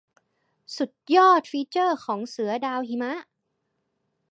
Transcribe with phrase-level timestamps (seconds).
[0.77, 3.13] สุดยอดฟีเจอร์ของเสือดาวหิมะ